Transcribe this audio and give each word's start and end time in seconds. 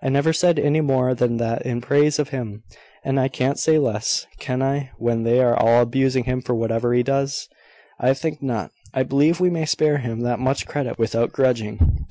I 0.00 0.08
never 0.08 0.32
said 0.32 0.58
any 0.58 0.80
more 0.80 1.14
than 1.14 1.36
that 1.36 1.66
in 1.66 1.82
praise 1.82 2.18
of 2.18 2.30
him; 2.30 2.62
and 3.04 3.20
I 3.20 3.28
can't 3.28 3.58
say 3.58 3.76
less, 3.78 4.26
can 4.38 4.62
I, 4.62 4.88
when 4.96 5.22
they 5.24 5.38
are 5.42 5.54
all 5.54 5.82
abusing 5.82 6.24
him 6.24 6.40
for 6.40 6.54
whatever 6.54 6.94
he 6.94 7.02
does?" 7.02 7.46
"I 8.00 8.14
think 8.14 8.42
not. 8.42 8.70
I 8.94 9.02
believe 9.02 9.38
we 9.38 9.50
may 9.50 9.66
spare 9.66 9.98
him 9.98 10.20
that 10.20 10.38
much 10.38 10.66
credit 10.66 10.98
without 10.98 11.30
grudging." 11.30 12.04